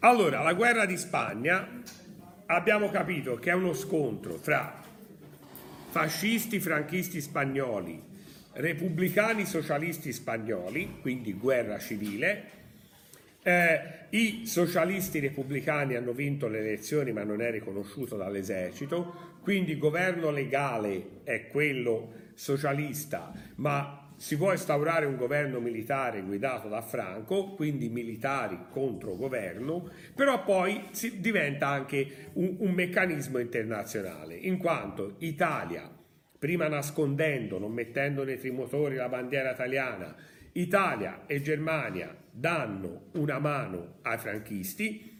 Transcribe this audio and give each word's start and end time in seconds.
Allora, 0.00 0.42
la 0.42 0.52
guerra 0.52 0.84
di 0.84 0.98
Spagna 0.98 1.66
abbiamo 2.46 2.90
capito 2.90 3.36
che 3.36 3.50
è 3.50 3.54
uno 3.54 3.72
scontro 3.72 4.36
fra 4.36 4.82
fascisti 5.88 6.60
franchisti 6.60 7.22
spagnoli, 7.22 8.02
repubblicani 8.52 9.46
socialisti 9.46 10.12
spagnoli, 10.12 10.98
quindi 11.00 11.32
guerra 11.32 11.78
civile. 11.78 12.59
Eh, 13.42 13.80
I 14.10 14.46
socialisti 14.46 15.18
repubblicani 15.18 15.94
hanno 15.94 16.12
vinto 16.12 16.46
le 16.46 16.58
elezioni 16.58 17.12
ma 17.12 17.22
non 17.22 17.40
è 17.40 17.50
riconosciuto 17.50 18.16
dall'esercito, 18.16 19.38
quindi 19.40 19.72
il 19.72 19.78
governo 19.78 20.30
legale 20.30 21.22
è 21.24 21.48
quello 21.48 22.12
socialista, 22.34 23.32
ma 23.56 24.12
si 24.16 24.36
può 24.36 24.52
instaurare 24.52 25.06
un 25.06 25.16
governo 25.16 25.60
militare 25.60 26.20
guidato 26.20 26.68
da 26.68 26.82
Franco, 26.82 27.54
quindi 27.54 27.88
militari 27.88 28.58
contro 28.68 29.16
governo, 29.16 29.88
però 30.14 30.44
poi 30.44 30.90
diventa 31.14 31.68
anche 31.68 32.28
un, 32.34 32.56
un 32.58 32.72
meccanismo 32.72 33.38
internazionale, 33.38 34.34
in 34.34 34.58
quanto 34.58 35.14
Italia, 35.20 35.90
prima 36.38 36.68
nascondendo, 36.68 37.58
non 37.58 37.72
mettendo 37.72 38.22
nei 38.22 38.38
trimotori 38.38 38.96
la 38.96 39.08
bandiera 39.08 39.52
italiana, 39.52 40.14
Italia 40.52 41.26
e 41.26 41.42
Germania 41.42 42.16
danno 42.30 43.08
una 43.12 43.38
mano 43.38 43.98
ai 44.02 44.18
franchisti, 44.18 45.18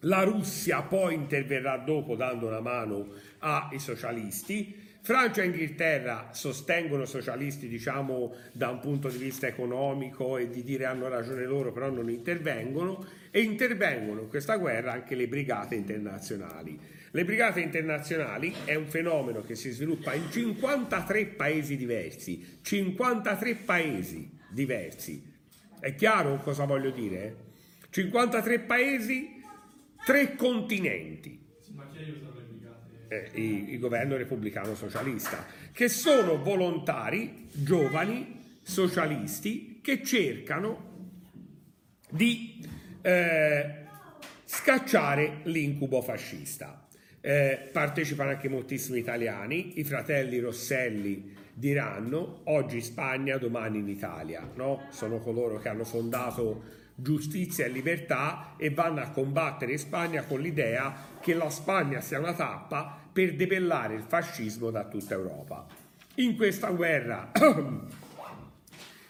la 0.00 0.22
Russia 0.22 0.82
poi 0.82 1.14
interverrà 1.14 1.78
dopo 1.78 2.14
dando 2.14 2.46
una 2.46 2.60
mano 2.60 3.12
ai 3.38 3.78
socialisti, 3.78 4.82
Francia 5.04 5.42
e 5.42 5.46
Inghilterra 5.46 6.30
sostengono 6.32 7.04
socialisti, 7.04 7.68
diciamo, 7.68 8.34
da 8.52 8.70
un 8.70 8.80
punto 8.80 9.08
di 9.08 9.18
vista 9.18 9.46
economico 9.46 10.38
e 10.38 10.48
di 10.48 10.62
dire 10.64 10.86
hanno 10.86 11.08
ragione 11.08 11.44
loro, 11.44 11.72
però 11.72 11.90
non 11.90 12.08
intervengono, 12.08 13.04
e 13.30 13.42
intervengono 13.42 14.22
in 14.22 14.28
questa 14.28 14.56
guerra 14.56 14.92
anche 14.92 15.14
le 15.14 15.28
brigate 15.28 15.74
internazionali. 15.74 16.80
Le 17.14 17.24
brigate 17.24 17.60
internazionali 17.60 18.52
è 18.64 18.74
un 18.74 18.88
fenomeno 18.88 19.42
che 19.42 19.54
si 19.54 19.70
sviluppa 19.70 20.14
in 20.14 20.28
53 20.32 21.26
paesi 21.26 21.76
diversi, 21.76 22.58
53 22.60 23.54
paesi 23.54 24.36
diversi. 24.50 25.22
È 25.78 25.94
chiaro 25.94 26.40
cosa 26.40 26.64
voglio 26.64 26.90
dire? 26.90 27.36
53 27.90 28.58
paesi, 28.58 29.40
tre 30.04 30.34
continenti 30.34 31.42
eh, 33.06 33.30
il 33.34 33.78
governo 33.78 34.16
repubblicano 34.16 34.74
socialista, 34.74 35.46
che 35.70 35.88
sono 35.88 36.42
volontari, 36.42 37.48
giovani, 37.52 38.58
socialisti, 38.60 39.78
che 39.80 40.02
cercano 40.02 41.12
di 42.10 42.60
eh, 43.02 43.84
scacciare 44.44 45.42
l'incubo 45.44 46.02
fascista. 46.02 46.83
Eh, 47.26 47.70
partecipano 47.72 48.28
anche 48.28 48.50
moltissimi 48.50 48.98
italiani, 48.98 49.80
i 49.80 49.84
fratelli 49.84 50.40
Rosselli 50.40 51.34
diranno 51.54 52.40
oggi 52.44 52.76
in 52.76 52.82
Spagna, 52.82 53.38
domani 53.38 53.78
in 53.78 53.88
Italia, 53.88 54.46
no? 54.56 54.88
sono 54.90 55.20
coloro 55.20 55.58
che 55.58 55.70
hanno 55.70 55.84
fondato 55.84 56.62
giustizia 56.94 57.64
e 57.64 57.70
libertà 57.70 58.56
e 58.58 58.68
vanno 58.68 59.00
a 59.00 59.08
combattere 59.08 59.72
in 59.72 59.78
Spagna 59.78 60.24
con 60.24 60.38
l'idea 60.38 60.94
che 61.18 61.32
la 61.32 61.48
Spagna 61.48 62.02
sia 62.02 62.18
una 62.18 62.34
tappa 62.34 62.94
per 63.10 63.34
debellare 63.36 63.94
il 63.94 64.04
fascismo 64.06 64.70
da 64.70 64.84
tutta 64.84 65.14
Europa. 65.14 65.66
In 66.16 66.36
questa 66.36 66.68
guerra 66.72 67.32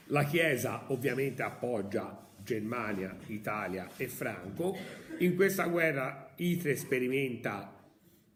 la 0.07 0.23
Chiesa 0.23 0.85
ovviamente 0.87 1.43
appoggia 1.43 2.17
Germania, 2.37 3.17
Italia 3.27 3.89
e 3.97 4.07
Franco. 4.07 4.77
In 5.19 5.35
questa 5.35 5.65
guerra 5.65 6.31
Hitler 6.37 6.77
sperimenta 6.77 7.75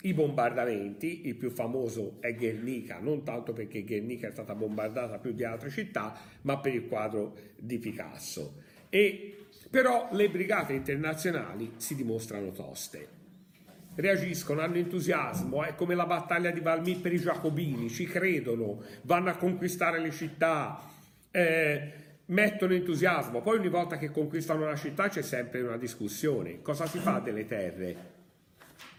i 0.03 0.14
bombardamenti, 0.14 1.26
il 1.26 1.34
più 1.34 1.50
famoso 1.50 2.19
è 2.20 2.34
Guernica, 2.34 2.98
non 3.00 3.25
tanto 3.25 3.53
perché 3.53 3.82
Guernica 3.82 4.28
è 4.28 4.31
stata 4.31 4.54
bombardata 4.54 5.19
più 5.19 5.32
di 5.32 5.42
altre 5.44 5.70
città, 5.70 6.16
ma 6.42 6.59
per 6.59 6.75
il 6.75 6.86
quadro 6.86 7.34
di 7.56 7.78
Picasso. 7.78 8.62
E 8.88 9.47
però 9.70 10.09
le 10.12 10.31
brigate 10.31 10.72
internazionali 10.72 11.72
si 11.76 11.94
dimostrano 11.94 12.53
toste. 12.53 13.16
Reagiscono, 13.97 14.60
hanno 14.60 14.76
entusiasmo, 14.76 15.64
è 15.64 15.75
come 15.75 15.97
la 15.97 16.06
battaglia 16.06 16.53
di 16.53 16.60
Valmy 16.60 16.97
per 16.97 17.12
i 17.12 17.19
giacobini, 17.19 17.91
ci 17.91 18.04
credono, 18.06 18.80
vanno 19.03 19.30
a 19.30 19.36
conquistare 19.36 19.98
le 19.98 20.12
città, 20.12 20.80
eh, 21.32 21.92
mettono 22.26 22.72
entusiasmo. 22.72 23.42
Poi 23.42 23.59
ogni 23.59 23.69
volta 23.69 23.98
che 23.98 24.10
conquistano 24.10 24.62
una 24.62 24.76
città 24.76 25.09
c'è 25.09 25.22
sempre 25.22 25.60
una 25.62 25.76
discussione. 25.76 26.62
Cosa 26.62 26.86
si 26.86 26.98
fa 26.98 27.19
delle 27.19 27.44
terre? 27.44 28.16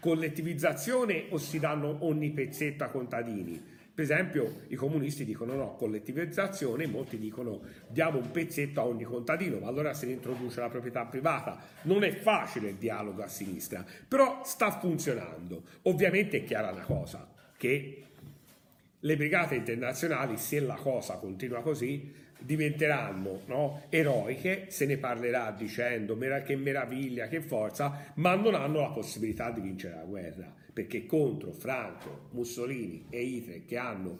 Collettivizzazione 0.00 1.26
o 1.28 1.36
si 1.36 1.58
danno 1.58 1.98
ogni 2.00 2.30
pezzetto 2.30 2.84
a 2.84 2.88
contadini? 2.88 3.78
Per 3.92 4.04
esempio 4.04 4.62
i 4.68 4.76
comunisti 4.76 5.26
dicono 5.26 5.54
no, 5.54 5.74
collettivizzazione, 5.74 6.86
molti 6.86 7.18
dicono 7.18 7.60
diamo 7.86 8.16
un 8.16 8.30
pezzetto 8.30 8.80
a 8.80 8.86
ogni 8.86 9.04
contadino, 9.04 9.58
ma 9.58 9.68
allora 9.68 9.92
si 9.92 10.10
introduce 10.10 10.58
la 10.60 10.70
proprietà 10.70 11.04
privata. 11.04 11.60
Non 11.82 12.02
è 12.02 12.12
facile 12.12 12.70
il 12.70 12.76
dialogo 12.76 13.22
a 13.22 13.28
sinistra, 13.28 13.84
però 14.08 14.40
sta 14.42 14.70
funzionando. 14.70 15.64
Ovviamente 15.82 16.38
è 16.38 16.44
chiara 16.44 16.70
una 16.70 16.84
cosa, 16.84 17.30
che 17.58 18.04
le 18.98 19.16
brigate 19.16 19.56
internazionali, 19.56 20.38
se 20.38 20.60
la 20.60 20.76
cosa 20.76 21.16
continua 21.16 21.60
così, 21.60 22.10
diventeranno 22.40 23.42
no, 23.46 23.82
eroiche, 23.88 24.66
se 24.68 24.86
ne 24.86 24.96
parlerà 24.96 25.50
dicendo 25.50 26.16
che 26.16 26.56
meraviglia, 26.56 27.28
che 27.28 27.40
forza, 27.40 28.12
ma 28.14 28.34
non 28.34 28.54
hanno 28.54 28.80
la 28.80 28.90
possibilità 28.90 29.50
di 29.50 29.60
vincere 29.60 29.96
la 29.96 30.04
guerra, 30.04 30.52
perché 30.72 31.06
contro 31.06 31.52
Franco, 31.52 32.28
Mussolini 32.32 33.06
e 33.10 33.22
Hitler 33.22 33.64
che 33.64 33.76
hanno 33.76 34.18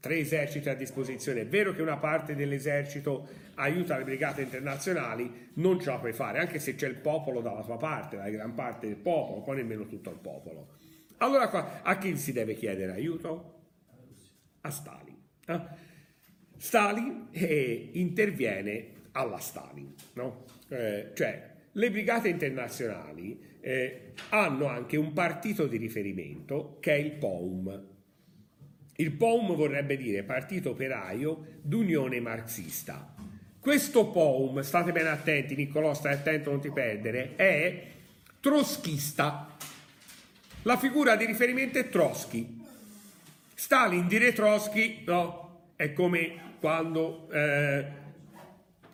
tre 0.00 0.18
eserciti 0.18 0.68
a 0.68 0.74
disposizione, 0.74 1.42
è 1.42 1.46
vero 1.46 1.72
che 1.72 1.80
una 1.80 1.96
parte 1.96 2.34
dell'esercito 2.34 3.28
aiuta 3.54 3.96
le 3.96 4.04
brigate 4.04 4.42
internazionali, 4.42 5.50
non 5.54 5.78
ce 5.80 5.90
la 5.90 5.98
puoi 5.98 6.12
fare, 6.12 6.40
anche 6.40 6.58
se 6.58 6.74
c'è 6.74 6.88
il 6.88 6.96
popolo 6.96 7.40
dalla 7.40 7.62
tua 7.62 7.76
parte, 7.76 8.16
la 8.16 8.28
gran 8.28 8.54
parte 8.54 8.88
del 8.88 8.96
popolo, 8.96 9.42
poi 9.42 9.56
nemmeno 9.56 9.86
tutto 9.86 10.10
il 10.10 10.18
popolo. 10.18 10.78
Allora 11.18 11.82
a 11.82 11.98
chi 11.98 12.16
si 12.16 12.32
deve 12.32 12.54
chiedere 12.54 12.92
aiuto? 12.92 13.60
A 14.62 14.70
Stalin. 14.70 15.16
Eh? 15.46 15.90
Stalin 16.62 17.26
eh, 17.32 17.88
interviene 17.94 18.86
alla 19.12 19.40
Stalin, 19.40 19.92
no? 20.12 20.44
eh, 20.68 21.10
cioè 21.12 21.50
le 21.72 21.90
brigate 21.90 22.28
internazionali 22.28 23.58
eh, 23.60 24.12
hanno 24.28 24.68
anche 24.68 24.96
un 24.96 25.12
partito 25.12 25.66
di 25.66 25.76
riferimento 25.76 26.76
che 26.78 26.92
è 26.92 26.98
il 26.98 27.10
POUM. 27.14 27.86
Il 28.94 29.10
POUM 29.10 29.56
vorrebbe 29.56 29.96
dire 29.96 30.22
Partito 30.22 30.70
Operaio 30.70 31.58
d'Unione 31.62 32.20
Marxista. 32.20 33.12
Questo 33.58 34.10
POUM, 34.12 34.60
state 34.60 34.92
bene 34.92 35.08
attenti, 35.08 35.56
Niccolò, 35.56 35.92
stai 35.94 36.14
attento, 36.14 36.50
non 36.52 36.60
ti 36.60 36.70
perdere, 36.70 37.34
è 37.34 37.86
troschista. 38.38 39.56
La 40.62 40.78
figura 40.78 41.16
di 41.16 41.24
riferimento 41.24 41.80
è 41.80 41.88
Trotsky. 41.88 42.60
Stalin 43.52 44.06
dire 44.06 44.32
Trotsky 44.32 45.02
no, 45.04 45.72
è 45.74 45.92
come 45.92 46.50
quando 46.62 47.28
eh, 47.32 47.84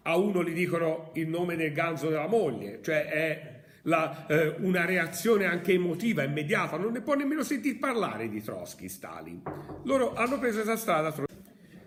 a 0.00 0.16
uno 0.16 0.42
gli 0.42 0.54
dicono 0.54 1.10
il 1.16 1.28
nome 1.28 1.54
del 1.54 1.70
ganzo 1.70 2.08
della 2.08 2.26
moglie, 2.26 2.80
cioè 2.82 3.04
è 3.04 3.60
la, 3.82 4.26
eh, 4.26 4.54
una 4.60 4.86
reazione 4.86 5.44
anche 5.44 5.74
emotiva, 5.74 6.22
immediata, 6.22 6.78
non 6.78 6.92
ne 6.92 7.02
può 7.02 7.12
nemmeno 7.12 7.42
sentir 7.42 7.78
parlare 7.78 8.30
di 8.30 8.42
Trotsky, 8.42 8.88
Stalin. 8.88 9.42
Loro 9.82 10.14
hanno 10.14 10.38
preso 10.38 10.62
questa 10.62 10.76
strada. 10.76 11.14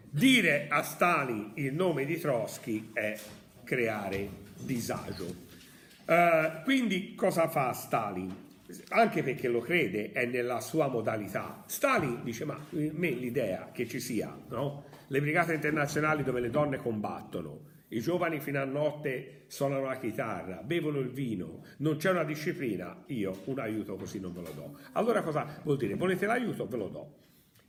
Dire 0.08 0.68
a 0.70 0.84
Stalin 0.84 1.54
il 1.56 1.74
nome 1.74 2.06
di 2.06 2.20
Trotsky 2.20 2.92
è 2.94 3.18
creare 3.64 4.30
disagio. 4.60 5.50
Uh, 6.06 6.62
quindi 6.64 7.16
cosa 7.16 7.48
fa 7.48 7.74
Stalin? 7.74 8.50
Anche 8.90 9.24
perché 9.24 9.48
lo 9.48 9.62
crede, 9.62 10.12
è 10.12 10.28
nella 10.28 10.60
sua 10.60 10.88
modalità. 10.88 11.64
Stalin 11.66 12.20
dice, 12.24 12.46
ma 12.46 12.54
a 12.54 12.60
me 12.70 13.10
l'idea 13.10 13.72
che 13.74 13.88
ci 13.88 14.00
sia, 14.00 14.32
no? 14.50 14.91
Le 15.12 15.20
brigate 15.20 15.54
internazionali 15.54 16.24
dove 16.24 16.40
le 16.40 16.50
donne 16.50 16.78
combattono, 16.78 17.68
i 17.90 18.00
giovani 18.00 18.40
fino 18.40 18.62
a 18.62 18.64
notte 18.64 19.44
suonano 19.48 19.84
la 19.84 19.98
chitarra, 19.98 20.64
bevono 20.64 21.00
il 21.00 21.10
vino, 21.10 21.66
non 21.80 21.98
c'è 21.98 22.12
una 22.12 22.24
disciplina, 22.24 23.04
io 23.08 23.42
un 23.46 23.60
aiuto 23.60 23.98
così 23.98 24.22
non 24.22 24.32
ve 24.32 24.42
lo 24.42 24.52
do. 24.56 24.78
Allora 24.94 25.22
cosa 25.22 25.60
vuol 25.64 25.76
dire? 25.76 25.96
Volete 25.96 26.26
l'aiuto? 26.26 26.66
Ve 26.66 26.78
lo 26.78 26.88
do. 26.88 27.16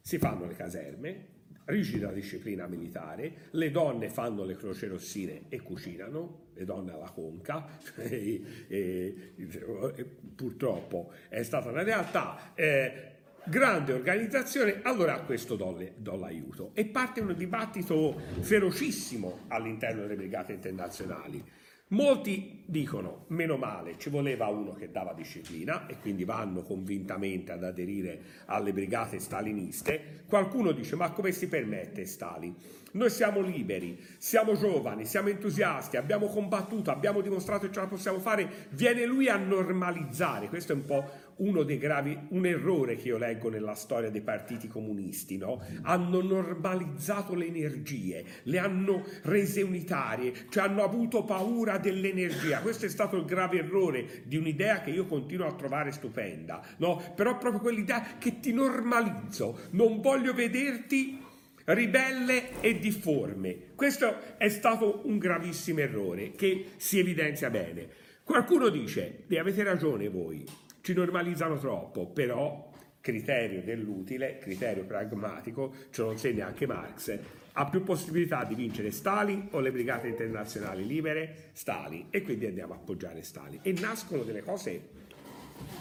Si 0.00 0.18
fanno 0.18 0.46
le 0.46 0.54
caserme, 0.54 1.26
rigida 1.64 2.12
disciplina 2.12 2.68
militare, 2.68 3.48
le 3.50 3.72
donne 3.72 4.08
fanno 4.08 4.44
le 4.44 4.54
croce 4.54 4.86
rossine 4.86 5.46
e 5.48 5.60
cucinano, 5.62 6.50
le 6.54 6.64
donne 6.64 6.92
alla 6.92 7.10
conca, 7.10 7.66
e, 7.98 8.66
e, 8.68 9.34
e, 9.36 10.04
purtroppo 10.36 11.12
è 11.28 11.42
stata 11.42 11.70
una 11.70 11.82
realtà. 11.82 12.52
Eh, 12.54 13.11
grande 13.46 13.92
organizzazione, 13.92 14.80
allora 14.82 15.14
a 15.14 15.20
questo 15.20 15.56
do, 15.56 15.76
le, 15.76 15.94
do, 15.96 16.16
l'aiuto. 16.16 16.70
E 16.74 16.86
parte 16.86 17.20
un 17.20 17.34
dibattito 17.36 18.20
ferocissimo 18.40 19.40
all'interno 19.48 20.02
delle 20.02 20.16
brigate 20.16 20.52
internazionali. 20.52 21.44
Molti 21.88 22.62
dicono, 22.64 23.26
meno 23.28 23.58
male, 23.58 23.96
ci 23.98 24.08
voleva 24.08 24.46
uno 24.46 24.72
che 24.72 24.90
dava 24.90 25.12
disciplina 25.12 25.86
e 25.86 25.98
quindi 26.00 26.24
vanno 26.24 26.62
convintamente 26.62 27.52
ad 27.52 27.64
aderire 27.64 28.20
alle 28.46 28.72
brigate 28.72 29.18
staliniste. 29.18 30.22
Qualcuno 30.26 30.72
dice, 30.72 30.96
ma 30.96 31.10
come 31.10 31.32
si 31.32 31.48
permette 31.48 32.06
Stalin? 32.06 32.54
Noi 32.92 33.08
siamo 33.08 33.40
liberi, 33.40 33.98
siamo 34.18 34.54
giovani, 34.54 35.06
siamo 35.06 35.28
entusiasti, 35.28 35.96
abbiamo 35.96 36.26
combattuto, 36.26 36.90
abbiamo 36.90 37.22
dimostrato 37.22 37.66
che 37.66 37.72
ce 37.72 37.80
la 37.80 37.86
possiamo 37.86 38.18
fare, 38.18 38.68
viene 38.70 39.06
lui 39.06 39.28
a 39.28 39.36
normalizzare, 39.36 40.48
questo 40.48 40.72
è 40.72 40.74
un 40.74 40.84
po' 40.84 41.10
uno 41.36 41.62
dei 41.62 41.78
gravi, 41.78 42.16
un 42.28 42.44
errore 42.44 42.96
che 42.96 43.08
io 43.08 43.16
leggo 43.16 43.48
nella 43.48 43.74
storia 43.74 44.10
dei 44.10 44.20
partiti 44.20 44.68
comunisti, 44.68 45.38
no? 45.38 45.62
Hanno 45.82 46.20
normalizzato 46.20 47.34
le 47.34 47.46
energie, 47.46 48.24
le 48.42 48.58
hanno 48.58 49.04
rese 49.22 49.62
unitarie, 49.62 50.32
cioè 50.50 50.64
hanno 50.64 50.84
avuto 50.84 51.24
paura 51.24 51.78
dell'energia. 51.78 52.60
Questo 52.60 52.84
è 52.84 52.90
stato 52.90 53.16
il 53.16 53.24
grave 53.24 53.58
errore 53.58 54.22
di 54.24 54.36
un'idea 54.36 54.82
che 54.82 54.90
io 54.90 55.06
continuo 55.06 55.46
a 55.46 55.54
trovare 55.54 55.92
stupenda, 55.92 56.62
no? 56.76 57.02
Però 57.16 57.38
proprio 57.38 57.60
quell'idea 57.62 58.18
che 58.18 58.38
ti 58.38 58.52
normalizzo, 58.52 59.68
non 59.70 60.02
voglio 60.02 60.34
vederti 60.34 61.21
ribelle 61.64 62.60
e 62.60 62.78
difforme. 62.78 63.70
Questo 63.74 64.36
è 64.36 64.48
stato 64.48 65.02
un 65.04 65.18
gravissimo 65.18 65.80
errore 65.80 66.32
che 66.32 66.72
si 66.76 66.98
evidenzia 66.98 67.50
bene. 67.50 67.88
Qualcuno 68.24 68.68
dice, 68.68 69.24
e 69.28 69.38
avete 69.38 69.62
ragione 69.62 70.08
voi, 70.08 70.44
ci 70.80 70.92
normalizzano 70.92 71.58
troppo, 71.58 72.06
però 72.06 72.70
criterio 73.00 73.62
dell'utile, 73.62 74.38
criterio 74.38 74.84
pragmatico, 74.84 75.74
ce 75.90 76.02
lo 76.02 76.12
insegna 76.12 76.46
anche 76.46 76.66
Marx, 76.66 77.18
ha 77.54 77.68
più 77.68 77.82
possibilità 77.82 78.44
di 78.44 78.54
vincere 78.54 78.90
Stalin 78.90 79.48
o 79.50 79.60
le 79.60 79.72
brigate 79.72 80.08
internazionali 80.08 80.86
libere? 80.86 81.50
Stalin. 81.52 82.06
E 82.10 82.22
quindi 82.22 82.46
andiamo 82.46 82.72
a 82.72 82.76
appoggiare 82.76 83.22
Stalin. 83.22 83.60
E 83.62 83.72
nascono 83.72 84.22
delle 84.22 84.42
cose 84.42 84.80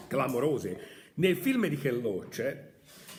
clamorose. 0.08 0.80
Nel 1.16 1.38
film 1.38 1.68
di 1.68 1.78
Ken 1.78 2.02
Loach, 2.02 2.71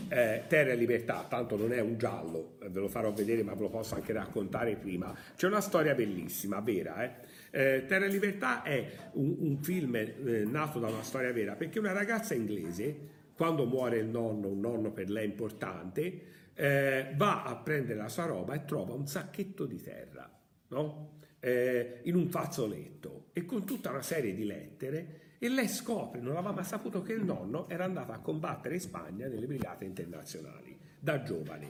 eh, 0.09 0.45
Terra 0.49 0.73
e 0.73 0.77
Libertà, 0.77 1.27
tanto 1.29 1.57
non 1.57 1.73
è 1.73 1.81
un 1.81 1.97
giallo, 1.99 2.57
eh, 2.63 2.69
ve 2.69 2.81
lo 2.81 2.89
farò 2.89 3.13
vedere 3.13 3.43
ma 3.43 3.55
ve 3.55 3.63
lo 3.63 3.69
posso 3.71 3.95
anche 3.95 4.13
raccontare 4.13 4.77
prima, 4.77 5.15
c'è 5.37 5.47
una 5.47 5.61
storia 5.61 5.95
bellissima, 5.95 6.61
vera. 6.61 7.03
Eh? 7.05 7.11
Eh, 7.51 7.85
Terra 7.87 8.07
e 8.07 8.09
Libertà 8.09 8.63
è 8.63 8.91
un, 9.13 9.37
un 9.39 9.63
film 9.63 9.95
eh, 9.95 10.45
nato 10.47 10.79
da 10.79 10.89
una 10.89 11.03
storia 11.03 11.33
vera 11.33 11.55
perché 11.55 11.79
una 11.79 11.93
ragazza 11.93 12.35
inglese, 12.35 12.97
quando 13.35 13.65
muore 13.67 13.99
il 13.99 14.07
nonno, 14.07 14.49
un 14.49 14.61
nonno 14.61 14.91
per 14.91 15.11
lei 15.11 15.27
importante, 15.27 16.21
eh, 16.55 17.13
va 17.17 17.45
a 17.45 17.57
prendere 17.57 17.99
la 17.99 18.09
sua 18.09 18.27
roba 18.27 18.55
e 18.55 18.65
trova 18.65 18.93
un 18.95 19.07
sacchetto 19.07 19.65
di 19.65 19.81
terra 19.81 20.31
no? 20.69 21.21
in 21.45 22.15
un 22.15 22.29
fazzoletto 22.29 23.31
e 23.33 23.45
con 23.45 23.65
tutta 23.65 23.91
una 23.91 24.03
serie 24.03 24.33
di 24.33 24.45
lettere 24.45 25.22
e 25.43 25.49
lei 25.49 25.67
scopre, 25.67 26.21
non 26.21 26.37
aveva 26.37 26.53
mai 26.53 26.63
saputo 26.63 27.03
che 27.03 27.15
il 27.15 27.25
nonno 27.25 27.69
era 27.69 27.83
andato 27.83 28.13
a 28.13 28.19
combattere 28.19 28.75
in 28.75 28.81
Spagna 28.81 29.27
nelle 29.27 29.47
brigate 29.47 29.85
internazionali 29.85 30.79
da 31.01 31.25
giovane 31.25 31.69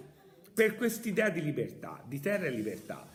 per 0.52 0.76
quest'idea 0.76 1.30
di 1.30 1.40
libertà, 1.40 2.04
di 2.06 2.20
terra 2.20 2.44
e 2.44 2.50
libertà. 2.50 3.08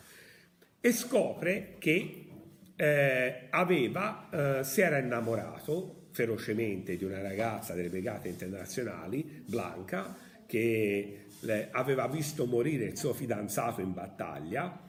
E 0.80 0.92
scopre 0.92 1.76
che 1.78 2.26
eh, 2.74 3.46
aveva, 3.50 4.58
eh, 4.58 4.64
si 4.64 4.80
era 4.80 4.98
innamorato 4.98 6.08
ferocemente 6.10 6.96
di 6.96 7.04
una 7.04 7.22
ragazza 7.22 7.74
delle 7.74 7.88
brigate 7.88 8.26
internazionali, 8.26 9.44
Blanca, 9.46 10.16
che 10.44 11.26
aveva 11.70 12.08
visto 12.08 12.46
morire 12.46 12.86
il 12.86 12.98
suo 12.98 13.12
fidanzato 13.12 13.80
in 13.80 13.92
battaglia 13.92 14.86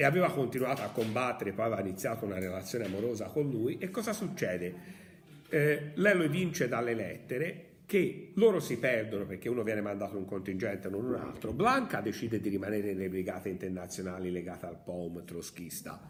e 0.00 0.04
aveva 0.04 0.30
continuato 0.32 0.80
a 0.80 0.88
combattere, 0.88 1.52
poi 1.52 1.66
aveva 1.66 1.82
iniziato 1.82 2.24
una 2.24 2.38
relazione 2.38 2.86
amorosa 2.86 3.26
con 3.26 3.50
lui 3.50 3.76
e 3.76 3.90
cosa 3.90 4.14
succede? 4.14 4.74
Eh, 5.50 5.90
lei 5.92 6.16
lo 6.16 6.22
evince 6.22 6.68
dalle 6.68 6.94
lettere 6.94 7.66
che 7.84 8.30
loro 8.36 8.60
si 8.60 8.78
perdono 8.78 9.26
perché 9.26 9.50
uno 9.50 9.62
viene 9.62 9.82
mandato 9.82 10.16
un 10.16 10.24
contingente 10.24 10.88
e 10.88 10.90
non 10.90 11.04
un 11.04 11.16
altro. 11.16 11.52
Blanca 11.52 12.00
decide 12.00 12.40
di 12.40 12.48
rimanere 12.48 12.94
nelle 12.94 13.10
brigate 13.10 13.50
internazionali 13.50 14.30
legate 14.30 14.64
al 14.64 14.80
POM 14.82 15.22
troschista. 15.26 16.00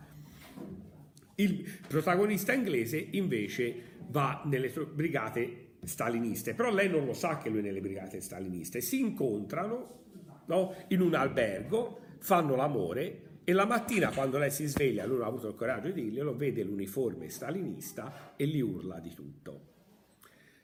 Il 1.34 1.68
protagonista 1.88 2.52
inglese 2.52 3.08
invece 3.10 3.74
va 4.06 4.42
nelle 4.44 4.70
brigate 4.70 5.78
staliniste, 5.82 6.54
però 6.54 6.72
lei 6.72 6.88
non 6.88 7.06
lo 7.06 7.12
sa 7.12 7.38
che 7.38 7.48
lui 7.48 7.58
è 7.58 7.62
nelle 7.62 7.80
brigate 7.80 8.20
staliniste. 8.20 8.80
Si 8.80 9.00
incontrano 9.00 10.02
no, 10.46 10.76
in 10.90 11.00
un 11.00 11.14
albergo, 11.14 11.98
fanno 12.20 12.54
l'amore 12.54 13.29
e 13.50 13.52
la 13.52 13.66
mattina 13.66 14.12
quando 14.12 14.38
lei 14.38 14.52
si 14.52 14.66
sveglia, 14.66 15.04
lui 15.06 15.22
ha 15.22 15.26
avuto 15.26 15.48
il 15.48 15.56
coraggio 15.56 15.90
di 15.90 16.04
dirglielo, 16.04 16.36
vede 16.36 16.62
l'uniforme 16.62 17.28
stalinista 17.30 18.34
e 18.36 18.46
gli 18.46 18.60
urla 18.60 19.00
di 19.00 19.12
tutto. 19.12 19.68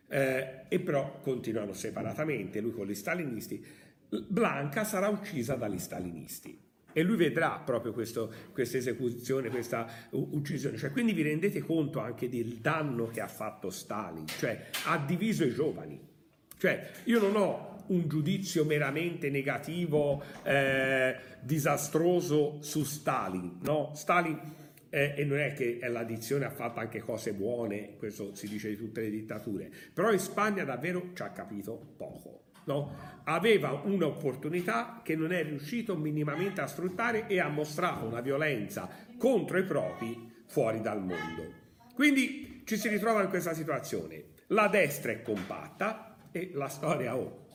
Eh, 0.06 0.66
e 0.68 0.78
però 0.78 1.18
continuano 1.20 1.72
separatamente, 1.72 2.60
lui 2.60 2.70
con 2.70 2.86
gli 2.86 2.94
stalinisti. 2.94 3.64
Blanca 4.28 4.84
sarà 4.84 5.08
uccisa 5.08 5.56
dagli 5.56 5.80
stalinisti 5.80 6.56
e 6.92 7.02
lui 7.02 7.16
vedrà 7.16 7.60
proprio 7.64 7.92
questo, 7.92 8.32
questa 8.52 8.76
esecuzione, 8.76 9.50
questa 9.50 9.88
uccisione. 10.10 10.76
Cioè, 10.76 10.92
quindi 10.92 11.12
vi 11.12 11.22
rendete 11.22 11.62
conto 11.62 11.98
anche 11.98 12.28
del 12.28 12.58
danno 12.58 13.08
che 13.08 13.20
ha 13.20 13.26
fatto 13.26 13.68
Stalin, 13.68 14.28
cioè 14.28 14.66
ha 14.84 14.96
diviso 14.98 15.44
i 15.44 15.52
giovani. 15.52 16.00
Cioè, 16.56 16.90
io 17.04 17.20
non 17.20 17.34
ho 17.34 17.75
un 17.88 18.08
giudizio 18.08 18.64
meramente 18.64 19.30
negativo, 19.30 20.22
eh, 20.42 21.16
disastroso 21.40 22.58
su 22.60 22.82
Stalin. 22.84 23.58
No? 23.62 23.92
Stalin, 23.94 24.38
eh, 24.90 25.14
e 25.16 25.24
non 25.24 25.38
è 25.38 25.52
che 25.52 25.78
l'addizione 25.88 26.44
ha 26.44 26.50
fatto 26.50 26.80
anche 26.80 27.00
cose 27.00 27.32
buone, 27.32 27.96
questo 27.96 28.34
si 28.34 28.48
dice 28.48 28.68
di 28.68 28.76
tutte 28.76 29.02
le 29.02 29.10
dittature, 29.10 29.70
però 29.92 30.12
in 30.12 30.18
Spagna 30.18 30.64
davvero 30.64 31.10
ci 31.14 31.22
ha 31.22 31.30
capito 31.30 31.94
poco. 31.96 32.44
No? 32.64 33.20
Aveva 33.24 33.80
un'opportunità 33.84 35.00
che 35.04 35.14
non 35.14 35.32
è 35.32 35.44
riuscito 35.44 35.96
minimamente 35.96 36.60
a 36.60 36.66
sfruttare 36.66 37.28
e 37.28 37.38
ha 37.38 37.48
mostrato 37.48 38.06
una 38.06 38.20
violenza 38.20 38.88
contro 39.16 39.58
i 39.58 39.64
propri 39.64 40.32
fuori 40.46 40.80
dal 40.80 41.00
mondo. 41.00 41.64
Quindi 41.94 42.62
ci 42.64 42.76
si 42.76 42.88
ritrova 42.88 43.22
in 43.22 43.28
questa 43.28 43.54
situazione. 43.54 44.34
La 44.48 44.66
destra 44.66 45.12
è 45.12 45.22
compatta 45.22 46.16
e 46.32 46.50
la 46.54 46.68
storia 46.68 47.16
oh, 47.16 47.45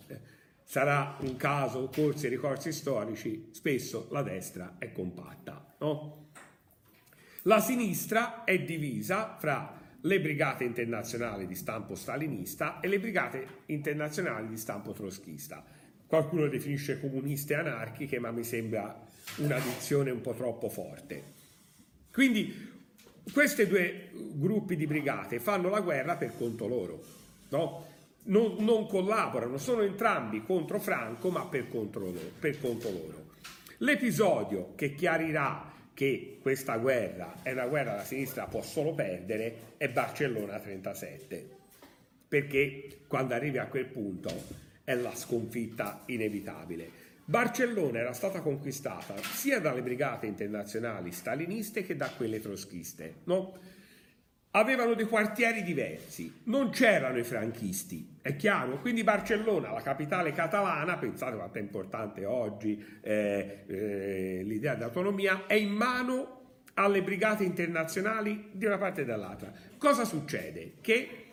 sarà 0.71 1.18
un 1.19 1.35
caso, 1.35 1.89
corsi 1.94 2.27
e 2.27 2.29
ricorsi 2.29 2.71
storici, 2.71 3.49
spesso 3.51 4.07
la 4.11 4.21
destra 4.21 4.75
è 4.80 4.94
compatta. 4.94 5.75
No? 5.80 6.30
La 7.42 7.59
sinistra 7.59 8.45
è 8.45 8.57
divisa 8.57 9.35
fra 9.37 9.78
le 9.99 10.21
brigate 10.21 10.63
internazionali 10.63 11.45
di 11.45 11.56
stampo 11.56 11.94
stalinista 11.94 12.80
e 12.80 12.87
le 12.87 13.01
brigate 13.01 13.63
internazionali 13.66 14.47
di 14.47 14.56
stampo 14.56 14.94
troschista. 14.94 15.61
Qualcuno 16.07 16.44
le 16.44 16.49
definisce 16.49 17.01
comuniste 17.01 17.54
anarchiche, 17.54 18.19
ma 18.19 18.31
mi 18.31 18.45
sembra 18.45 18.97
una 19.40 19.59
dizione 19.59 20.09
un 20.09 20.21
po' 20.21 20.35
troppo 20.35 20.69
forte. 20.69 21.21
Quindi 22.13 22.69
questi 23.33 23.68
due 23.68 24.07
gruppi 24.13 24.78
di 24.78 24.87
brigate 24.87 25.42
fanno 25.42 25.68
la 25.68 25.81
guerra 25.81 26.16
per 26.16 26.33
conto 26.37 26.66
loro. 26.66 27.04
No? 27.49 27.91
Non, 28.23 28.56
non, 28.59 28.87
collaborano, 28.87 29.57
sono 29.57 29.81
entrambi 29.81 30.44
contro 30.44 30.80
Franco 30.80 31.30
ma 31.30 31.45
per, 31.45 31.68
loro, 31.71 32.19
per 32.40 32.59
conto 32.59 32.90
loro. 32.92 33.30
L'episodio 33.78 34.73
che 34.75 34.94
chiarirà 34.94 35.71
che 35.94 36.37
questa 36.42 36.78
guerra 36.78 37.35
è 37.42 37.51
una 37.51 37.68
guerra 37.68 37.95
la 37.95 38.04
sinistra 38.04 38.45
può 38.45 38.61
solo 38.61 38.94
perdere 38.94 39.75
è 39.78 39.90
Barcellona 39.90 40.59
37, 40.59 41.49
perché 42.28 42.99
quando 43.07 43.33
arrivi 43.33 43.57
a 43.57 43.68
quel 43.68 43.87
punto 43.87 44.30
è 44.83 44.94
la 44.95 45.16
sconfitta 45.16 46.04
inevitabile. 46.06 46.99
Barcellona 47.25 47.99
era 47.99 48.13
stata 48.13 48.42
conquistata 48.42 49.16
sia 49.18 49.59
dalle 49.59 49.81
brigate 49.81 50.25
internazionali 50.25 51.11
staliniste 51.11 51.83
che 51.83 51.95
da 51.95 52.09
quelle 52.09 52.40
troschiste, 52.40 53.16
no? 53.25 53.57
Avevano 54.52 54.94
dei 54.94 55.06
quartieri 55.06 55.64
diversi, 55.64 56.42
non 56.46 56.70
c'erano 56.72 57.18
i 57.18 57.24
franchisti, 57.24 58.18
è 58.22 58.36
chiaro? 58.36 58.80
Quindi 58.80 59.04
Barcellona, 59.04 59.72
la 59.72 59.81
capitale 59.81 60.34
catalana, 60.34 60.98
pensate 60.98 61.36
quanto 61.36 61.58
è 61.58 61.62
importante 61.62 62.26
oggi 62.26 62.84
eh, 63.02 63.64
eh, 63.66 64.42
l'idea 64.44 64.76
di 64.76 64.84
autonomia, 64.84 65.46
è 65.48 65.54
in 65.54 65.72
mano 65.72 66.40
alle 66.76 67.02
brigate 67.02 67.44
internazionali 67.44 68.50
di 68.52 68.66
una 68.66 68.78
parte 68.78 69.02
e 69.02 69.06
dall'altra. 69.06 69.52
Cosa 69.78 70.04
succede? 70.04 70.74
Che 70.81 71.26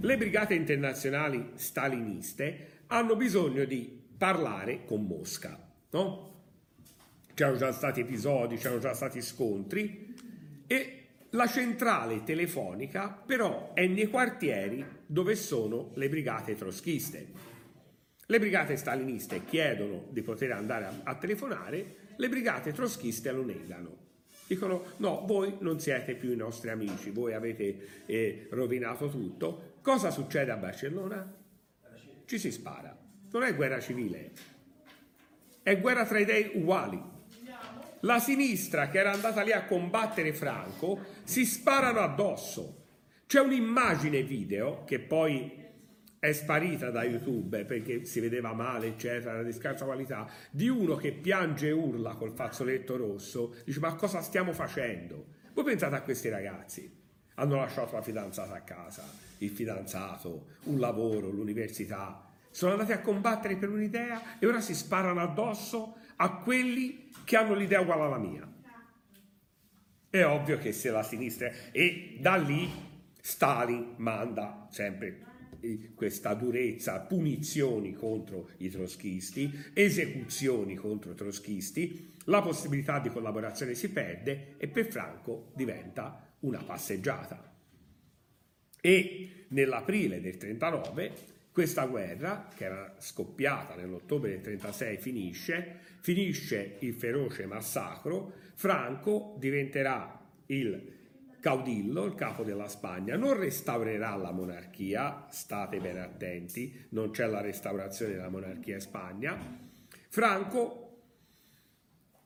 le 0.00 0.16
brigate 0.16 0.54
internazionali 0.54 1.52
staliniste 1.54 2.80
hanno 2.88 3.16
bisogno 3.16 3.64
di 3.64 4.00
parlare 4.16 4.84
con 4.84 5.04
Mosca, 5.06 5.58
no? 5.90 6.30
C'erano 7.34 7.56
già 7.56 7.72
stati 7.72 8.00
episodi, 8.00 8.56
c'erano 8.56 8.80
già 8.80 8.92
stati 8.92 9.22
scontri 9.22 10.14
e 10.66 11.01
la 11.34 11.46
centrale 11.46 12.24
telefonica 12.24 13.08
però 13.08 13.72
è 13.74 13.86
nei 13.86 14.08
quartieri 14.08 14.84
dove 15.06 15.34
sono 15.34 15.90
le 15.94 16.08
brigate 16.08 16.54
troschiste. 16.54 17.50
Le 18.26 18.38
brigate 18.38 18.76
staliniste 18.76 19.44
chiedono 19.44 20.06
di 20.10 20.22
poter 20.22 20.52
andare 20.52 20.84
a, 20.84 21.00
a 21.04 21.14
telefonare, 21.16 21.96
le 22.16 22.28
brigate 22.28 22.72
troschiste 22.72 23.30
lo 23.32 23.44
negano. 23.44 24.00
Dicono 24.46 24.84
no, 24.98 25.24
voi 25.26 25.56
non 25.60 25.80
siete 25.80 26.14
più 26.14 26.32
i 26.32 26.36
nostri 26.36 26.70
amici, 26.70 27.10
voi 27.10 27.32
avete 27.32 28.04
eh, 28.06 28.48
rovinato 28.50 29.08
tutto. 29.08 29.76
Cosa 29.80 30.10
succede 30.10 30.50
a 30.50 30.56
Barcellona? 30.56 31.40
Ci 32.26 32.38
si 32.38 32.50
spara. 32.50 32.96
Non 33.30 33.42
è 33.42 33.54
guerra 33.54 33.80
civile, 33.80 34.32
è 35.62 35.80
guerra 35.80 36.04
tra 36.04 36.18
idee 36.18 36.52
uguali. 36.54 37.00
La 38.04 38.18
sinistra 38.18 38.88
che 38.88 38.98
era 38.98 39.12
andata 39.12 39.42
lì 39.42 39.52
a 39.52 39.64
combattere 39.64 40.32
Franco 40.32 40.98
si 41.22 41.44
sparano 41.44 42.00
addosso. 42.00 42.86
C'è 43.26 43.38
un'immagine 43.38 44.22
video 44.24 44.82
che 44.84 44.98
poi 44.98 45.60
è 46.18 46.32
sparita 46.32 46.90
da 46.90 47.04
YouTube 47.04 47.64
perché 47.64 48.04
si 48.04 48.18
vedeva 48.18 48.54
male, 48.54 48.88
eccetera, 48.88 49.44
di 49.44 49.52
scarsa 49.52 49.84
qualità, 49.84 50.28
di 50.50 50.68
uno 50.68 50.96
che 50.96 51.12
piange 51.12 51.68
e 51.68 51.72
urla 51.72 52.16
col 52.16 52.32
fazzoletto 52.32 52.96
rosso, 52.96 53.54
dice 53.64 53.78
ma 53.78 53.94
cosa 53.94 54.20
stiamo 54.20 54.52
facendo? 54.52 55.26
Voi 55.52 55.64
pensate 55.64 55.94
a 55.94 56.02
questi 56.02 56.28
ragazzi? 56.28 57.00
Hanno 57.34 57.56
lasciato 57.56 57.94
la 57.94 58.02
fidanzata 58.02 58.54
a 58.54 58.62
casa, 58.62 59.04
il 59.38 59.50
fidanzato, 59.50 60.46
un 60.64 60.80
lavoro, 60.80 61.30
l'università, 61.30 62.31
sono 62.52 62.72
andati 62.72 62.92
a 62.92 63.00
combattere 63.00 63.56
per 63.56 63.70
un'idea 63.70 64.38
e 64.38 64.46
ora 64.46 64.60
si 64.60 64.74
sparano 64.74 65.20
addosso 65.20 65.96
a 66.16 66.36
quelli 66.36 67.10
che 67.24 67.36
hanno 67.36 67.54
l'idea 67.54 67.80
uguale 67.80 68.02
alla 68.02 68.18
mia. 68.18 68.50
È 70.08 70.24
ovvio 70.24 70.58
che 70.58 70.72
se 70.72 70.90
la 70.90 71.02
sinistra... 71.02 71.50
E 71.72 72.18
da 72.20 72.36
lì 72.36 72.70
Stalin 73.20 73.94
manda 73.96 74.68
sempre 74.70 75.30
questa 75.94 76.34
durezza, 76.34 77.00
punizioni 77.00 77.94
contro 77.94 78.50
i 78.58 78.68
troschisti, 78.68 79.70
esecuzioni 79.72 80.74
contro 80.74 81.12
i 81.12 81.14
troschisti, 81.14 82.14
la 82.26 82.42
possibilità 82.42 82.98
di 82.98 83.08
collaborazione 83.08 83.74
si 83.74 83.90
perde 83.90 84.54
e 84.58 84.68
per 84.68 84.86
Franco 84.86 85.52
diventa 85.54 86.34
una 86.40 86.62
passeggiata. 86.62 87.50
E 88.80 89.46
nell'aprile 89.48 90.20
del 90.20 90.36
39 90.36 91.31
questa 91.52 91.84
guerra, 91.84 92.48
che 92.54 92.64
era 92.64 92.94
scoppiata 92.98 93.74
nell'ottobre 93.74 94.30
del 94.30 94.40
36, 94.40 94.96
finisce, 94.96 95.76
finisce 96.00 96.76
il 96.80 96.94
feroce 96.94 97.44
massacro, 97.44 98.32
Franco 98.54 99.36
diventerà 99.38 100.18
il 100.46 101.00
caudillo, 101.40 102.04
il 102.04 102.14
capo 102.14 102.42
della 102.42 102.68
Spagna, 102.68 103.16
non 103.16 103.36
restaurerà 103.38 104.14
la 104.16 104.30
monarchia, 104.30 105.26
state 105.28 105.78
ben 105.78 105.98
attenti, 105.98 106.86
non 106.90 107.10
c'è 107.10 107.26
la 107.26 107.40
restaurazione 107.40 108.12
della 108.12 108.30
monarchia 108.30 108.76
in 108.76 108.80
Spagna. 108.80 109.36
Franco 110.08 110.82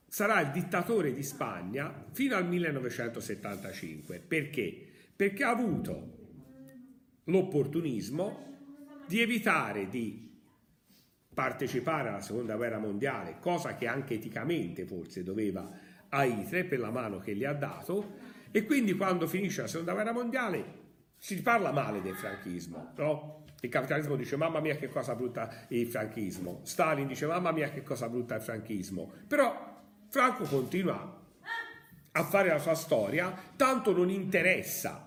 sarà 0.07 0.39
il 0.41 0.51
dittatore 0.51 1.13
di 1.13 1.23
Spagna 1.23 2.05
fino 2.11 2.35
al 2.35 2.47
1975. 2.47 4.19
Perché? 4.19 4.85
Perché 5.15 5.43
ha 5.43 5.49
avuto 5.49 6.15
l'opportunismo 7.25 8.56
di 9.07 9.21
evitare 9.21 9.87
di 9.89 10.25
partecipare 11.33 12.09
alla 12.09 12.21
seconda 12.21 12.55
guerra 12.55 12.79
mondiale, 12.79 13.37
cosa 13.39 13.75
che 13.75 13.87
anche 13.87 14.15
eticamente 14.15 14.85
forse 14.85 15.23
doveva 15.23 15.69
a 16.09 16.23
Hitler 16.23 16.67
per 16.67 16.79
la 16.79 16.89
mano 16.89 17.19
che 17.19 17.35
gli 17.35 17.45
ha 17.45 17.53
dato, 17.53 18.15
e 18.51 18.65
quindi 18.65 18.93
quando 18.93 19.27
finisce 19.27 19.61
la 19.61 19.67
seconda 19.67 19.93
guerra 19.93 20.13
mondiale 20.13 20.85
si 21.17 21.41
parla 21.41 21.71
male 21.71 22.01
del 22.01 22.15
franchismo, 22.15 22.93
no? 22.95 23.43
Il 23.61 23.69
capitalismo 23.69 24.15
dice 24.15 24.35
mamma 24.35 24.59
mia 24.59 24.75
che 24.75 24.87
cosa 24.87 25.15
brutta 25.15 25.65
il 25.69 25.87
franchismo, 25.87 26.61
Stalin 26.63 27.07
dice 27.07 27.25
mamma 27.25 27.51
mia 27.51 27.69
che 27.69 27.83
cosa 27.83 28.07
brutta 28.07 28.35
il 28.35 28.41
franchismo, 28.41 29.11
però 29.27 29.75
Franco 30.09 30.43
continua 30.43 31.21
a 32.11 32.23
fare 32.23 32.49
la 32.49 32.59
sua 32.59 32.75
storia, 32.75 33.33
tanto 33.55 33.95
non 33.95 34.09
interessa 34.09 35.06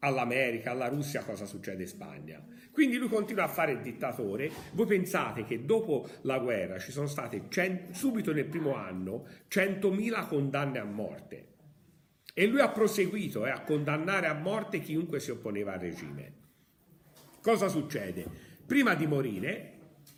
all'America, 0.00 0.70
alla 0.70 0.88
Russia 0.88 1.22
cosa 1.22 1.46
succede 1.46 1.82
in 1.82 1.88
Spagna. 1.88 2.44
Quindi 2.70 2.96
lui 2.96 3.08
continua 3.08 3.44
a 3.44 3.48
fare 3.48 3.72
il 3.72 3.80
dittatore. 3.80 4.50
Voi 4.72 4.86
pensate 4.86 5.44
che 5.44 5.64
dopo 5.64 6.08
la 6.22 6.38
guerra 6.38 6.78
ci 6.78 6.92
sono 6.92 7.06
state 7.06 7.44
cent- 7.48 7.90
subito 7.92 8.32
nel 8.32 8.46
primo 8.46 8.74
anno 8.74 9.26
100.000 9.50 10.26
condanne 10.28 10.78
a 10.78 10.84
morte. 10.84 11.46
E 12.32 12.46
lui 12.46 12.60
ha 12.60 12.68
proseguito 12.68 13.46
eh, 13.46 13.50
a 13.50 13.62
condannare 13.62 14.28
a 14.28 14.34
morte 14.34 14.80
chiunque 14.80 15.18
si 15.18 15.32
opponeva 15.32 15.72
al 15.72 15.80
regime. 15.80 16.32
Cosa 17.40 17.68
succede? 17.68 18.24
Prima 18.64 18.94
di 18.94 19.06
morire, 19.06 19.72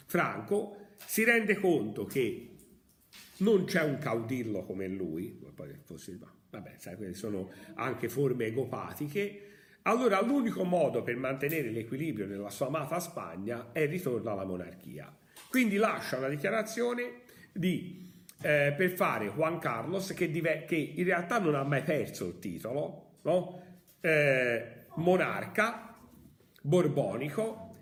Franco 0.04 0.96
si 1.06 1.24
rende 1.24 1.54
conto 1.58 2.04
che 2.04 2.50
non 3.38 3.64
c'è 3.64 3.82
un 3.82 3.96
caudillo 3.98 4.64
come 4.64 4.86
lui, 4.86 5.40
poi 5.54 5.74
fosse, 5.82 6.18
vabbè, 6.50 6.74
sai, 6.76 7.14
sono 7.14 7.50
anche 7.74 8.08
forme 8.10 8.46
egopatiche, 8.46 9.50
allora 9.82 10.20
l'unico 10.20 10.64
modo 10.64 11.02
per 11.02 11.16
mantenere 11.16 11.70
l'equilibrio 11.70 12.26
nella 12.26 12.50
sua 12.50 12.66
amata 12.66 13.00
Spagna 13.00 13.68
è 13.72 13.80
il 13.80 13.88
ritorno 13.88 14.30
alla 14.30 14.44
monarchia. 14.44 15.14
Quindi 15.48 15.76
lascia 15.76 16.18
una 16.18 16.28
dichiarazione 16.28 17.22
di, 17.52 18.12
eh, 18.42 18.74
per 18.76 18.90
fare 18.90 19.28
Juan 19.28 19.58
Carlos 19.58 20.12
che, 20.12 20.30
dive- 20.30 20.64
che, 20.64 20.76
in 20.76 21.04
realtà 21.04 21.38
non 21.38 21.54
ha 21.54 21.62
mai 21.62 21.82
perso 21.82 22.26
il 22.26 22.38
titolo, 22.38 23.18
no? 23.22 23.62
eh, 24.00 24.86
monarca 24.96 25.96
borbonico 26.62 27.74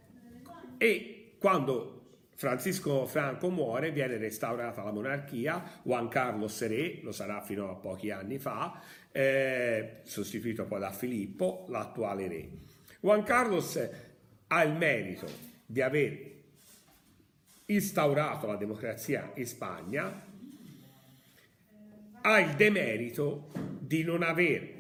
e 0.79 1.35
quando 1.39 1.99
Francisco 2.39 3.05
Franco 3.07 3.51
muore, 3.51 3.91
viene 3.91 4.17
restaurata 4.17 4.85
la 4.85 4.93
monarchia, 4.93 5.81
Juan 5.83 6.07
Carlos 6.07 6.65
Re, 6.65 7.01
lo 7.03 7.11
sarà 7.11 7.41
fino 7.41 7.69
a 7.69 7.75
pochi 7.75 8.13
anni 8.13 8.39
fa, 8.39 8.81
eh, 9.13 10.01
sostituito 10.03 10.65
poi 10.65 10.81
da 10.81 10.93
Filippo, 10.93 11.67
l'attuale 11.69 12.29
re. 12.29 12.49
Juan 13.01 13.23
Carlos 13.23 13.89
ha 14.49 14.63
il 14.63 14.73
merito 14.73 15.27
di 15.65 15.81
aver 15.81 16.37
instaurato 17.67 18.47
la 18.47 18.57
democrazia 18.57 19.31
in 19.35 19.47
Spagna, 19.47 20.27
ha 22.21 22.39
il 22.41 22.55
demerito 22.57 23.51
di 23.79 24.03
non 24.03 24.23
aver 24.23 24.77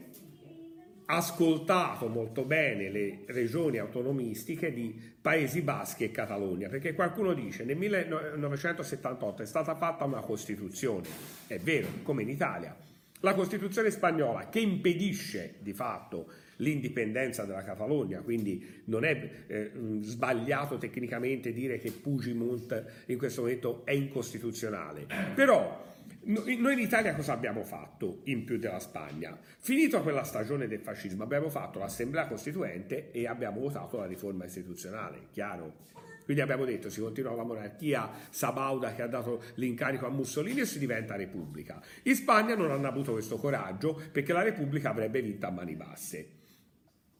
ascoltato 1.10 2.08
molto 2.08 2.44
bene 2.44 2.90
le 2.90 3.20
regioni 3.26 3.78
autonomistiche 3.78 4.72
di 4.72 5.16
Paesi 5.20 5.62
Baschi 5.62 6.04
e 6.04 6.10
Catalogna, 6.10 6.68
perché 6.68 6.94
qualcuno 6.94 7.32
dice 7.32 7.64
nel 7.64 7.76
1978 7.76 9.42
è 9.42 9.46
stata 9.46 9.74
fatta 9.74 10.04
una 10.04 10.20
Costituzione, 10.20 11.08
è 11.46 11.58
vero, 11.58 11.88
come 12.02 12.22
in 12.22 12.28
Italia, 12.28 12.76
la 13.20 13.34
Costituzione 13.34 13.90
spagnola 13.90 14.48
che 14.48 14.60
impedisce 14.60 15.54
di 15.60 15.72
fatto 15.72 16.30
l'indipendenza 16.56 17.44
della 17.44 17.62
Catalogna, 17.62 18.20
quindi 18.20 18.82
non 18.84 19.04
è 19.04 19.30
eh, 19.46 19.70
sbagliato 20.00 20.78
tecnicamente 20.78 21.52
dire 21.52 21.78
che 21.78 21.90
Puigdemont 21.90 22.84
in 23.06 23.18
questo 23.18 23.42
momento 23.42 23.84
è 23.84 23.92
incostituzionale, 23.92 25.06
però 25.34 25.86
noi 26.24 26.72
in 26.72 26.78
Italia 26.78 27.14
cosa 27.14 27.32
abbiamo 27.32 27.62
fatto 27.62 28.20
in 28.24 28.44
più 28.44 28.58
della 28.58 28.80
Spagna? 28.80 29.38
Finito 29.58 30.02
quella 30.02 30.24
stagione 30.24 30.66
del 30.66 30.80
fascismo 30.80 31.22
abbiamo 31.22 31.48
fatto 31.48 31.78
l'assemblea 31.78 32.26
costituente 32.26 33.10
e 33.12 33.26
abbiamo 33.26 33.60
votato 33.60 33.98
la 33.98 34.06
riforma 34.06 34.44
istituzionale, 34.44 35.28
chiaro? 35.32 35.86
Quindi 36.28 36.44
abbiamo 36.44 36.66
detto 36.66 36.90
si 36.90 37.00
continua 37.00 37.34
la 37.34 37.42
monarchia 37.42 38.10
Sabauda 38.28 38.92
che 38.92 39.00
ha 39.00 39.06
dato 39.06 39.42
l'incarico 39.54 40.04
a 40.04 40.10
Mussolini 40.10 40.60
e 40.60 40.66
si 40.66 40.78
diventa 40.78 41.16
repubblica. 41.16 41.82
In 42.02 42.14
Spagna 42.14 42.54
non 42.54 42.70
hanno 42.70 42.86
avuto 42.86 43.12
questo 43.12 43.38
coraggio 43.38 43.98
perché 44.12 44.34
la 44.34 44.42
repubblica 44.42 44.90
avrebbe 44.90 45.22
vinto 45.22 45.46
a 45.46 45.50
mani 45.50 45.74
basse. 45.74 46.32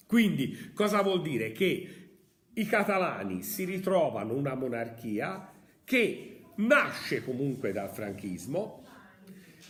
Quindi 0.07 0.73
cosa 0.75 1.01
vuol 1.01 1.23
dire? 1.23 1.53
Che 1.53 2.09
i 2.53 2.67
catalani 2.67 3.43
si 3.43 3.65
ritrovano 3.65 4.35
una 4.35 4.55
monarchia 4.55 5.53
che 5.85 6.43
nasce 6.57 7.25
comunque 7.25 7.73
dal 7.73 7.89
franchismo, 7.89 8.85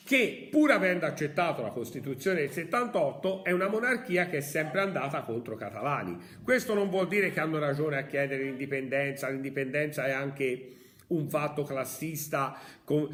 che 0.09 0.49
pur 0.51 0.71
avendo 0.71 1.05
accettato 1.05 1.61
la 1.61 1.69
Costituzione 1.69 2.41
del 2.41 2.51
78 2.51 3.45
è 3.45 3.51
una 3.51 3.69
monarchia 3.69 4.27
che 4.27 4.39
è 4.39 4.41
sempre 4.41 4.81
andata 4.81 5.21
contro 5.21 5.55
catalani. 5.55 6.17
Questo 6.43 6.73
non 6.73 6.89
vuol 6.89 7.09
dire 7.09 7.31
che 7.31 7.41
hanno 7.41 7.59
ragione 7.59 7.99
a 7.99 8.07
chiedere 8.07 8.45
l'indipendenza, 8.45 9.29
l'indipendenza 9.29 10.07
è 10.07 10.13
anche 10.13 10.77
un 11.09 11.29
fatto 11.29 11.63
classista 11.63 12.59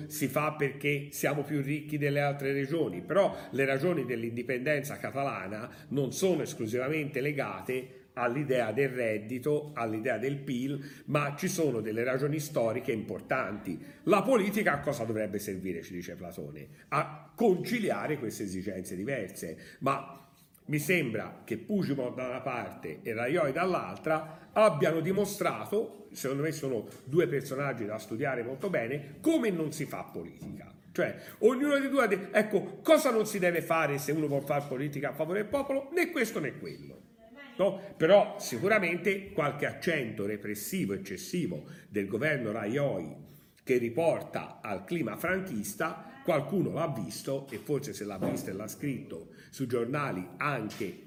si 0.07 0.29
fa 0.29 0.53
perché 0.53 1.09
siamo 1.11 1.43
più 1.43 1.63
ricchi 1.63 1.99
delle 1.99 2.21
altre 2.21 2.53
regioni, 2.53 3.01
però 3.01 3.37
le 3.51 3.65
ragioni 3.65 4.05
dell'indipendenza 4.05 4.97
catalana 4.97 5.69
non 5.89 6.13
sono 6.13 6.43
esclusivamente 6.43 7.21
legate 7.21 8.03
all'idea 8.14 8.73
del 8.73 8.88
reddito, 8.88 9.71
all'idea 9.75 10.18
del 10.18 10.38
PIL, 10.38 11.02
ma 11.06 11.35
ci 11.37 11.49
sono 11.49 11.80
delle 11.80 12.04
ragioni 12.04 12.38
storiche 12.38 12.92
importanti. 12.92 13.83
La 14.04 14.23
politica 14.23 14.75
a 14.75 14.80
cosa 14.80 15.04
dovrebbe 15.04 15.38
servire, 15.38 15.83
ci 15.83 15.92
dice 15.92 16.14
Platone? 16.14 16.66
A 16.88 17.30
conciliare 17.35 18.18
queste 18.18 18.44
esigenze 18.44 18.97
diverse, 18.97 19.56
ma 19.80 20.21
mi 20.66 20.78
sembra 20.78 21.42
che 21.44 21.59
Puigdemont 21.59 22.14
da 22.14 22.26
una 22.26 22.40
parte 22.40 23.00
e 23.02 23.12
Raioi 23.12 23.52
dall'altra 23.52 24.49
abbiano 24.52 25.00
dimostrato, 25.00 26.09
secondo 26.12 26.42
me 26.42 26.52
sono 26.52 26.87
due 27.04 27.26
personaggi 27.26 27.85
da 27.85 27.99
studiare 27.99 28.42
molto 28.42 28.71
bene, 28.71 29.16
come 29.21 29.50
non 29.50 29.73
si 29.73 29.85
fa 29.85 30.04
politica. 30.04 30.73
Cioè, 30.92 31.16
ognuno 31.40 31.76
di 31.80 31.88
due 31.88 32.04
ha 32.04 32.06
detto, 32.06 32.35
ecco, 32.37 32.78
cosa 32.80 33.11
non 33.11 33.26
si 33.26 33.40
deve 33.40 33.62
fare 33.62 33.99
se 33.99 34.12
uno 34.12 34.28
vuole 34.28 34.47
fare 34.47 34.64
politica 34.68 35.11
a 35.11 35.12
favore 35.12 35.40
del 35.40 35.49
popolo? 35.49 35.90
Né 35.92 36.11
questo 36.11 36.38
né 36.38 36.56
quello. 36.56 37.12
No? 37.56 37.80
Però 37.96 38.37
sicuramente 38.38 39.30
qualche 39.32 39.66
accento 39.66 40.26
repressivo 40.26 40.92
eccessivo 40.92 41.64
del 41.88 42.06
governo 42.06 42.50
Raioi 42.50 43.23
che 43.62 43.78
riporta 43.78 44.61
al 44.61 44.84
clima 44.84 45.16
franchista 45.16 46.20
qualcuno 46.25 46.73
l'ha 46.73 46.88
visto 46.88 47.46
e 47.50 47.58
forse 47.58 47.92
se 47.92 48.04
l'ha 48.04 48.18
visto 48.18 48.50
e 48.50 48.52
l'ha 48.54 48.66
scritto 48.66 49.28
su 49.50 49.66
giornali 49.66 50.26
anche 50.37 51.02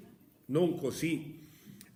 non 0.46 0.76
così 0.76 1.46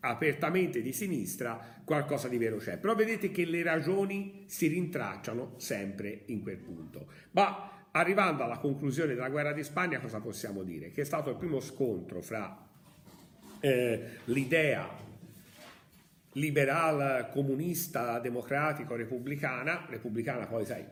apertamente 0.04 0.82
di 0.82 0.92
sinistra, 0.92 1.80
qualcosa 1.84 2.28
di 2.28 2.38
vero 2.38 2.56
c'è. 2.56 2.78
Però 2.78 2.94
vedete 2.94 3.30
che 3.30 3.44
le 3.44 3.62
ragioni 3.62 4.44
si 4.46 4.66
rintracciano 4.66 5.54
sempre 5.56 6.22
in 6.26 6.42
quel 6.42 6.58
punto. 6.58 7.06
Ma 7.32 7.86
arrivando 7.92 8.42
alla 8.42 8.58
conclusione 8.58 9.14
della 9.14 9.28
guerra 9.28 9.52
di 9.52 9.62
Spagna, 9.62 10.00
cosa 10.00 10.20
possiamo 10.20 10.62
dire? 10.62 10.90
Che 10.90 11.02
è 11.02 11.04
stato 11.04 11.30
il 11.30 11.36
primo 11.36 11.60
scontro 11.60 12.20
fra 12.20 12.70
eh, 13.62 14.00
l'idea 14.24 15.00
liberal, 16.32 17.30
comunista, 17.30 18.18
democratico, 18.18 18.96
repubblicana, 18.96 19.86
repubblicana 19.88 20.46
poi 20.46 20.64
sai, 20.64 20.84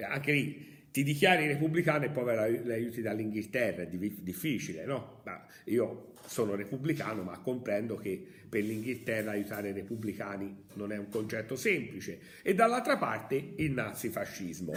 anche 0.00 0.32
lì 0.32 0.70
ti 0.90 1.02
dichiari 1.02 1.46
repubblicano 1.46 2.04
e 2.04 2.10
poi 2.10 2.62
le 2.64 2.74
aiuti 2.74 3.00
dall'Inghilterra, 3.00 3.82
è 3.82 3.86
difficile, 3.88 4.84
no? 4.84 5.22
Ma 5.24 5.46
io 5.64 6.12
sono 6.26 6.54
repubblicano, 6.54 7.22
ma 7.22 7.38
comprendo 7.38 7.96
che 7.96 8.24
per 8.48 8.62
l'Inghilterra 8.62 9.30
aiutare 9.30 9.70
i 9.70 9.72
repubblicani 9.72 10.64
non 10.74 10.92
è 10.92 10.98
un 10.98 11.08
concetto 11.08 11.56
semplice. 11.56 12.20
E 12.42 12.54
dall'altra 12.54 12.98
parte 12.98 13.54
il 13.56 13.72
nazifascismo. 13.72 14.72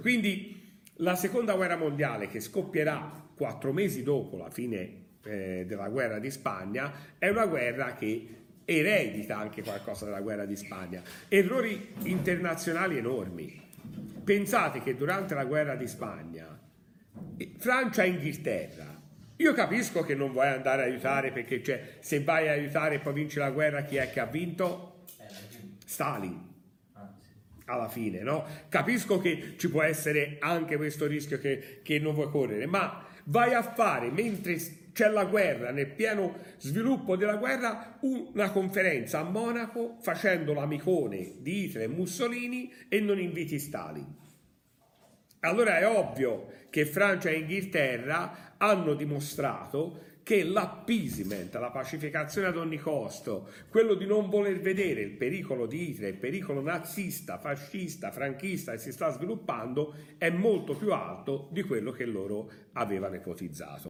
Quindi 0.00 0.80
la 0.96 1.14
seconda 1.14 1.54
guerra 1.54 1.76
mondiale 1.76 2.26
che 2.26 2.40
scoppierà 2.40 3.28
quattro 3.36 3.72
mesi 3.72 4.02
dopo 4.02 4.36
la 4.36 4.50
fine 4.50 5.09
eh, 5.24 5.64
della 5.66 5.88
guerra 5.88 6.18
di 6.18 6.30
Spagna 6.30 6.92
è 7.18 7.28
una 7.28 7.46
guerra 7.46 7.94
che 7.94 8.36
eredita 8.64 9.38
anche 9.38 9.62
qualcosa 9.62 10.04
della 10.04 10.20
guerra 10.20 10.44
di 10.44 10.56
Spagna. 10.56 11.02
Errori 11.28 11.94
internazionali 12.04 12.98
enormi 12.98 13.60
Pensate 14.30 14.80
che 14.82 14.96
durante 14.96 15.34
la 15.34 15.44
guerra 15.44 15.74
di 15.74 15.88
Spagna, 15.88 16.56
Francia 17.58 18.04
e 18.04 18.08
Inghilterra, 18.08 18.98
io 19.36 19.52
capisco 19.54 20.02
che 20.02 20.14
non 20.14 20.30
vuoi 20.30 20.48
andare 20.48 20.82
a 20.82 20.84
aiutare 20.84 21.32
perché 21.32 21.62
cioè, 21.64 21.96
se 21.98 22.22
vai 22.22 22.48
a 22.48 22.52
aiutare 22.52 22.96
e 22.96 22.98
poi 23.00 23.14
vinci 23.14 23.38
la 23.38 23.50
guerra, 23.50 23.82
chi 23.82 23.96
è 23.96 24.10
che 24.10 24.20
ha 24.20 24.26
vinto? 24.26 25.04
Stalin. 25.84 26.48
Alla 27.64 27.88
fine, 27.88 28.20
no? 28.22 28.46
Capisco 28.68 29.18
che 29.18 29.54
ci 29.56 29.68
può 29.70 29.82
essere 29.82 30.36
anche 30.38 30.76
questo 30.76 31.06
rischio 31.06 31.38
che, 31.38 31.80
che 31.82 31.98
non 31.98 32.14
vuoi 32.14 32.30
correre, 32.30 32.66
ma 32.66 33.04
vai 33.24 33.54
a 33.54 33.62
fare 33.62 34.10
mentre 34.10 34.58
c'è 34.92 35.08
la 35.08 35.24
guerra, 35.24 35.70
nel 35.70 35.92
pieno 35.92 36.36
sviluppo 36.58 37.16
della 37.16 37.36
guerra, 37.36 37.98
una 38.00 38.50
conferenza 38.50 39.20
a 39.20 39.24
Monaco 39.24 39.96
facendo 40.00 40.52
l'amicone 40.52 41.34
di 41.38 41.64
Hitler 41.64 41.84
e 41.84 41.88
Mussolini 41.88 42.72
e 42.88 43.00
non 43.00 43.18
inviti 43.18 43.58
Stalin. 43.58 44.18
Allora 45.40 45.78
è 45.78 45.86
ovvio 45.86 46.48
che 46.68 46.84
Francia 46.84 47.30
e 47.30 47.38
Inghilterra 47.38 48.54
hanno 48.58 48.94
dimostrato 48.94 50.08
che 50.22 50.44
l'appeasement, 50.44 51.52
la 51.56 51.70
pacificazione 51.70 52.46
ad 52.46 52.56
ogni 52.56 52.76
costo, 52.76 53.48
quello 53.68 53.94
di 53.94 54.06
non 54.06 54.28
voler 54.28 54.60
vedere 54.60 55.00
il 55.00 55.16
pericolo 55.16 55.66
di 55.66 55.90
Hitler, 55.90 56.12
il 56.12 56.18
pericolo 56.18 56.60
nazista, 56.60 57.38
fascista, 57.38 58.12
franchista 58.12 58.72
che 58.72 58.78
si 58.78 58.92
sta 58.92 59.10
sviluppando, 59.10 59.94
è 60.18 60.30
molto 60.30 60.76
più 60.76 60.92
alto 60.92 61.48
di 61.50 61.62
quello 61.62 61.90
che 61.90 62.04
loro 62.04 62.50
avevano 62.74 63.16
ipotizzato. 63.16 63.88